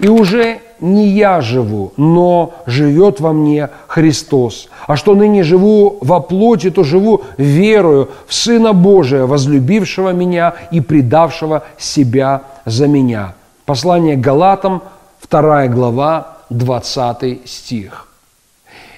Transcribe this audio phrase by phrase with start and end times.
[0.00, 4.68] И уже не я живу, но живет во мне Христос.
[4.86, 10.80] А что ныне живу во плоти, то живу верою в Сына Божия, возлюбившего меня и
[10.80, 13.34] предавшего себя за меня.
[13.64, 14.82] Послание Галатам,
[15.28, 18.08] 2 глава, 20 стих.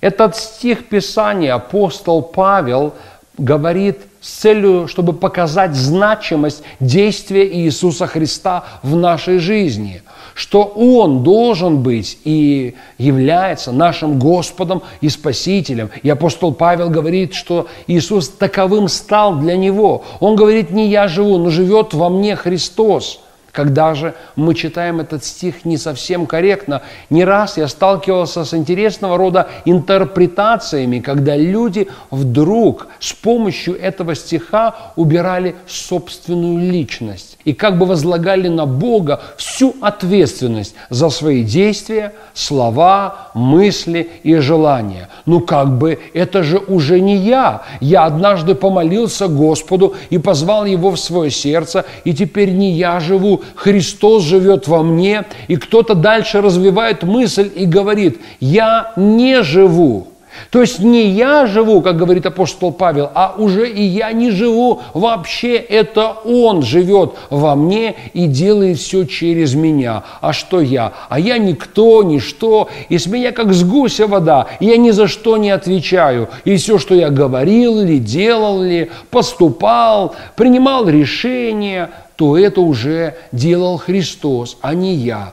[0.00, 2.94] Этот стих Писания апостол Павел
[3.38, 10.02] говорит с целью, чтобы показать значимость действия Иисуса Христа в нашей жизни,
[10.36, 15.90] что Он должен быть и является нашим Господом и Спасителем.
[16.02, 20.04] И апостол Павел говорит, что Иисус таковым стал для Него.
[20.20, 23.20] Он говорит, не я живу, но живет во мне Христос–
[23.56, 26.82] когда же мы читаем этот стих не совсем корректно.
[27.08, 34.92] Не раз я сталкивался с интересного рода интерпретациями, когда люди вдруг с помощью этого стиха
[34.94, 43.30] убирали собственную личность и как бы возлагали на Бога всю ответственность за свои действия, слова,
[43.34, 45.08] мысли и желания.
[45.24, 47.62] Ну как бы это же уже не я.
[47.80, 53.42] Я однажды помолился Господу и позвал Его в свое сердце, и теперь не я живу,
[53.54, 60.08] Христос живет во мне, и кто-то дальше развивает мысль и говорит, я не живу.
[60.50, 64.80] То есть не я живу, как говорит апостол Павел, а уже и я не живу.
[64.94, 70.04] Вообще это Он живет во мне и делает все через меня.
[70.20, 70.92] А что я?
[71.08, 72.68] А я никто, ничто.
[72.88, 74.46] И с меня как с гуся вода.
[74.60, 76.28] Я ни за что не отвечаю.
[76.44, 83.78] И все, что я говорил или делал, или поступал, принимал решения– то это уже делал
[83.78, 85.32] Христос, а не я.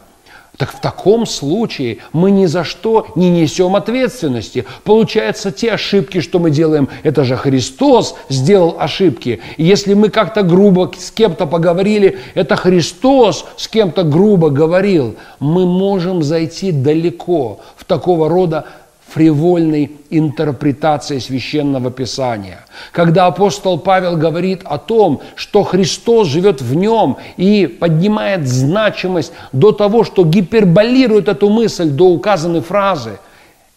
[0.58, 4.66] Так в таком случае мы ни за что не несем ответственности.
[4.84, 9.42] Получается, те ошибки, что мы делаем, это же Христос сделал ошибки.
[9.58, 15.16] И если мы как-то грубо с кем-то поговорили, это Христос с кем-то грубо говорил.
[15.40, 18.66] Мы можем зайти далеко в такого рода
[19.14, 22.66] фривольной интерпретации священного писания.
[22.92, 29.72] Когда апостол Павел говорит о том, что Христос живет в нем и поднимает значимость до
[29.72, 33.20] того, что гиперболирует эту мысль до указанной фразы,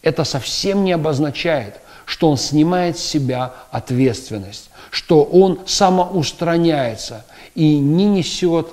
[0.01, 8.05] это совсем не обозначает, что он снимает с себя ответственность, что он самоустраняется и не
[8.05, 8.69] несет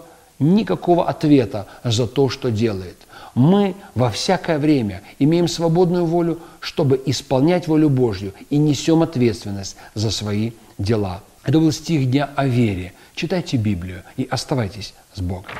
[0.53, 2.97] никакого ответа за то, что делает.
[3.35, 10.11] Мы во всякое время имеем свободную волю, чтобы исполнять волю Божью и несем ответственность за
[10.11, 11.21] свои дела.
[11.45, 12.93] Это был стих дня о вере.
[13.15, 15.53] Читайте Библию и оставайтесь с Богом.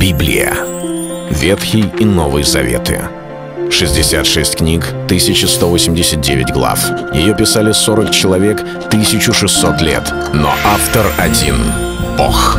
[0.00, 0.54] Библия.
[1.30, 3.08] Ветхий и Новый Заветы.
[3.70, 6.80] 66 книг, 1189 глав.
[7.12, 10.12] Ее писали 40 человек, 1600 лет.
[10.32, 11.56] Но автор один–
[12.18, 12.58] Бог.